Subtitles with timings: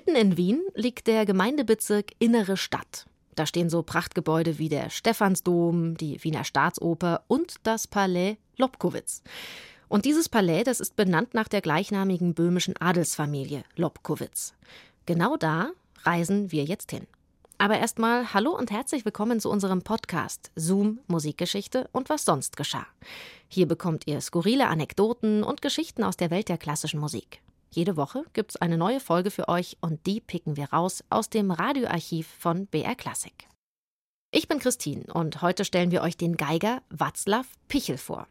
[0.00, 3.04] Mitten in Wien liegt der Gemeindebezirk Innere Stadt.
[3.34, 9.22] Da stehen so Prachtgebäude wie der Stephansdom, die Wiener Staatsoper und das Palais Lobkowitz.
[9.88, 14.54] Und dieses Palais, das ist benannt nach der gleichnamigen böhmischen Adelsfamilie Lobkowitz.
[15.04, 15.68] Genau da
[16.04, 17.06] reisen wir jetzt hin.
[17.58, 22.86] Aber erstmal hallo und herzlich willkommen zu unserem Podcast Zoom Musikgeschichte und was sonst geschah.
[23.48, 27.42] Hier bekommt ihr skurrile Anekdoten und Geschichten aus der Welt der klassischen Musik.
[27.72, 31.52] Jede Woche gibt's eine neue Folge für euch und die picken wir raus aus dem
[31.52, 33.32] Radioarchiv von BR Classic.
[34.32, 38.26] Ich bin Christine und heute stellen wir euch den Geiger Václav Pichel vor.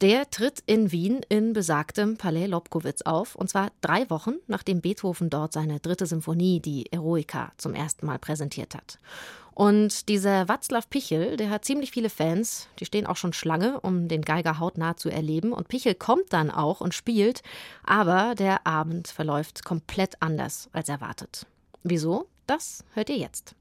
[0.00, 5.30] Der tritt in Wien in besagtem Palais Lobkowitz auf, und zwar drei Wochen, nachdem Beethoven
[5.30, 8.98] dort seine dritte Symphonie, die Eroica, zum ersten Mal präsentiert hat.
[9.60, 14.08] Und dieser Václav Pichel, der hat ziemlich viele Fans, die stehen auch schon Schlange, um
[14.08, 15.52] den Geiger hautnah zu erleben.
[15.52, 17.42] Und Pichel kommt dann auch und spielt,
[17.84, 21.44] aber der Abend verläuft komplett anders als erwartet.
[21.82, 22.26] Wieso?
[22.46, 23.54] Das hört ihr jetzt.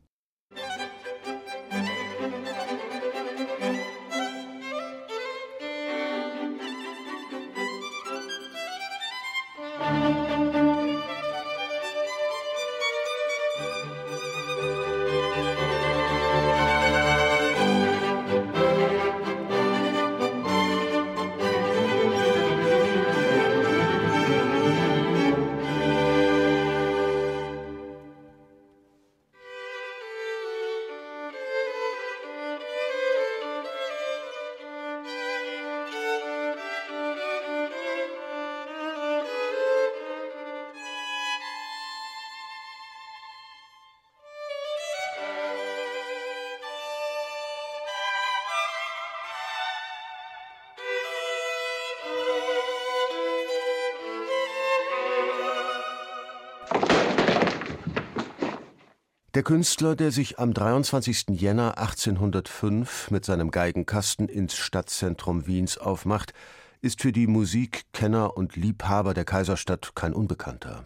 [59.40, 61.28] Der Künstler, der sich am 23.
[61.30, 66.33] Jänner 1805 mit seinem Geigenkasten ins Stadtzentrum Wiens aufmacht,
[66.82, 70.86] ist für die Musikkenner und Liebhaber der Kaiserstadt kein Unbekannter.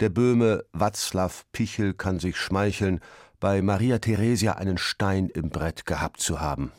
[0.00, 2.98] Der Böhme Watzlaw Pichel kann sich schmeicheln,
[3.38, 6.72] bei Maria Theresia einen Stein im Brett gehabt zu haben.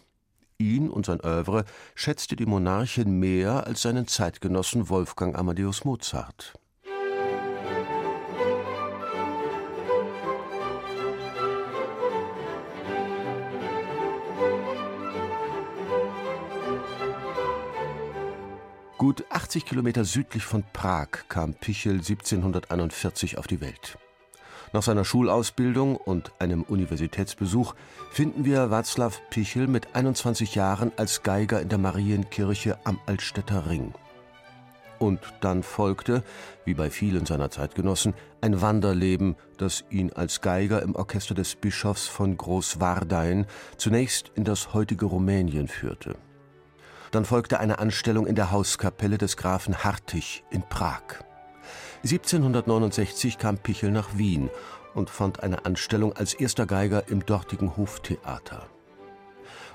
[0.58, 1.64] Ihn und sein Övre
[1.96, 6.54] schätzte die Monarchin mehr als seinen Zeitgenossen Wolfgang Amadeus Mozart.
[19.02, 23.98] Gut 80 Kilometer südlich von Prag kam Pichel 1741 auf die Welt.
[24.74, 27.74] Nach seiner Schulausbildung und einem Universitätsbesuch
[28.12, 33.96] finden wir Václav Pichel mit 21 Jahren als Geiger in der Marienkirche am Altstädter Ring.
[35.00, 36.24] Und dann folgte,
[36.66, 42.08] wie bei vielen seiner Zeitgenossen, ein Wanderleben, das ihn als Geiger im Orchester des Bischofs
[42.08, 43.48] von Großwardein
[43.78, 46.18] zunächst in das heutige Rumänien führte.
[47.12, 51.24] Dann folgte eine Anstellung in der Hauskapelle des Grafen Hartig in Prag.
[52.04, 54.50] 1769 kam Pichel nach Wien
[54.94, 58.68] und fand eine Anstellung als erster Geiger im dortigen Hoftheater.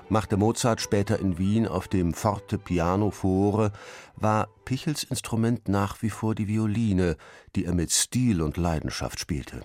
[0.09, 3.71] Machte Mozart später in Wien auf dem Forte Piano Fore,
[4.15, 7.17] war Pichels Instrument nach wie vor die Violine,
[7.55, 9.63] die er mit Stil und Leidenschaft spielte.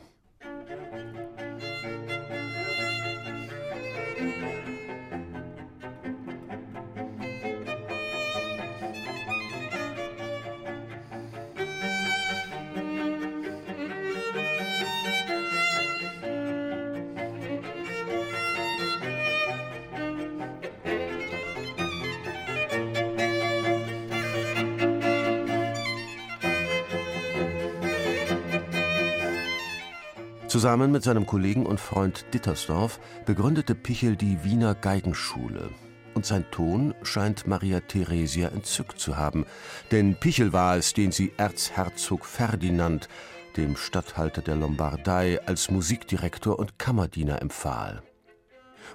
[30.53, 35.71] Zusammen mit seinem Kollegen und Freund Dittersdorf begründete Pichel die Wiener Geigenschule.
[36.13, 39.47] Und sein Ton scheint Maria Theresia entzückt zu haben,
[39.93, 43.09] denn Pichel war es, den sie Erzherzog Ferdinand,
[43.56, 48.03] dem Statthalter der Lombardei, als Musikdirektor und Kammerdiener empfahl.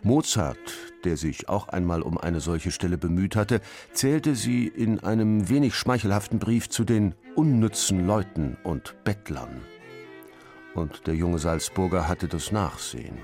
[0.04, 0.60] Mozart,
[1.06, 3.62] der sich auch einmal um eine solche Stelle bemüht hatte,
[3.94, 9.60] zählte sie in einem wenig schmeichelhaften Brief zu den unnützen Leuten und Bettlern
[10.78, 13.18] und der junge Salzburger hatte das Nachsehen.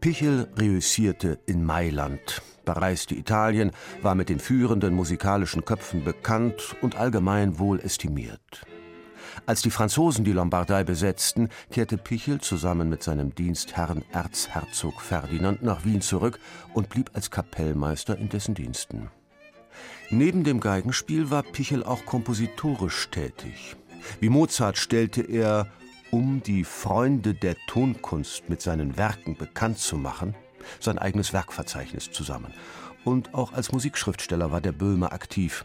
[0.00, 7.58] Pichel reüssierte in Mailand, bereiste Italien, war mit den führenden musikalischen Köpfen bekannt und allgemein
[7.58, 8.64] wohl estimiert.
[9.46, 15.84] Als die Franzosen die Lombardei besetzten, kehrte Pichel zusammen mit seinem Dienstherrn Erzherzog Ferdinand nach
[15.84, 16.38] Wien zurück
[16.74, 19.10] und blieb als Kapellmeister in dessen Diensten.
[20.10, 23.76] Neben dem Geigenspiel war Pichel auch kompositorisch tätig.
[24.20, 25.66] Wie Mozart stellte er
[26.12, 30.34] um die Freunde der Tonkunst mit seinen Werken bekannt zu machen,
[30.78, 32.52] sein eigenes Werkverzeichnis zusammen.
[33.02, 35.64] Und auch als Musikschriftsteller war der Böhme aktiv.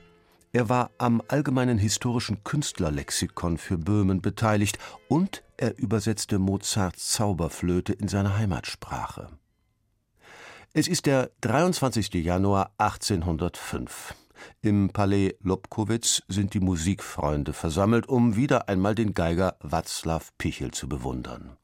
[0.53, 4.79] Er war am Allgemeinen Historischen Künstlerlexikon für Böhmen beteiligt
[5.09, 9.27] und er übersetzte Mozarts Zauberflöte in seine Heimatsprache.
[10.71, 12.13] Es ist der 23.
[12.13, 14.15] Januar 1805.
[14.61, 20.87] Im Palais Lobkowitz sind die Musikfreunde versammelt, um wieder einmal den Geiger Václav Pichel zu
[20.89, 21.57] bewundern.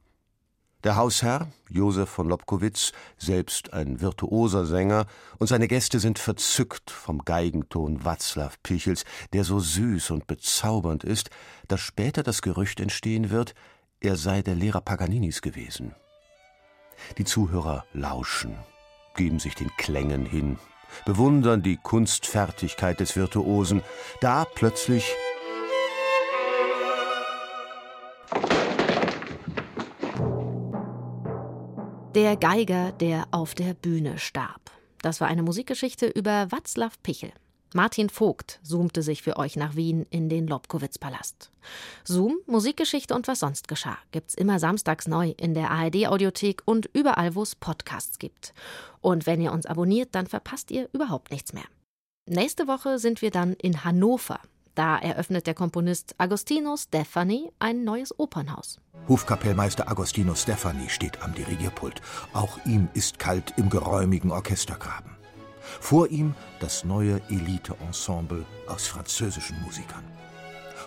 [0.84, 5.06] Der Hausherr, Josef von Lobkowitz, selbst ein virtuoser Sänger,
[5.40, 11.30] und seine Gäste sind verzückt vom Geigenton Václav Pichels, der so süß und bezaubernd ist,
[11.70, 13.56] dass später das Gerücht entstehen wird,
[14.02, 15.96] er sei der Lehrer Paganinis gewesen.
[17.18, 18.58] Die Zuhörer lauschen,
[19.16, 20.60] geben sich den Klängen hin,
[21.06, 23.82] bewundern die Kunstfertigkeit des Virtuosen.
[24.22, 25.14] Da plötzlich
[32.16, 34.70] Der Geiger, der auf der Bühne starb.
[35.02, 37.32] Das war eine Musikgeschichte über Václav Pichel.
[37.74, 41.52] Martin Vogt zoomte sich für euch nach Wien in den Lobkowitz-Palast.
[42.04, 47.36] Zoom, Musikgeschichte und was sonst geschah, gibt's immer samstags neu in der ARD-Audiothek und überall,
[47.36, 48.54] wo es Podcasts gibt.
[49.02, 51.66] Und wenn ihr uns abonniert, dann verpasst ihr überhaupt nichts mehr.
[52.26, 54.40] Nächste Woche sind wir dann in Hannover.
[54.76, 58.80] Da eröffnet der Komponist Agostino Stefani ein neues Opernhaus.
[59.08, 62.02] Hofkapellmeister Agostino Stefani steht am Dirigierpult.
[62.34, 65.13] Auch ihm ist kalt im geräumigen Orchestergraben.
[65.80, 70.04] Vor ihm das neue Elite-Ensemble aus französischen Musikern.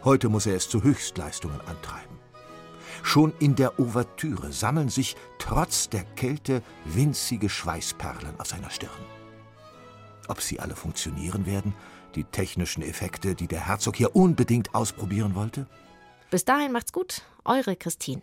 [0.04, 2.16] Heute muss er es zu Höchstleistungen antreiben.
[3.02, 8.90] Schon in der Ouvertüre sammeln sich trotz der Kälte winzige Schweißperlen auf seiner Stirn.
[10.28, 11.74] Ob sie alle funktionieren werden,
[12.14, 15.66] die technischen Effekte, die der Herzog hier unbedingt ausprobieren wollte?
[16.30, 18.22] Bis dahin macht's gut, eure Christine.